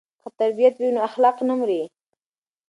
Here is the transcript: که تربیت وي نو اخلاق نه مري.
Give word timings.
که 0.21 0.27
تربیت 0.39 0.75
وي 0.77 0.89
نو 0.95 0.99
اخلاق 1.09 1.37
نه 1.49 1.55
مري. 1.59 1.81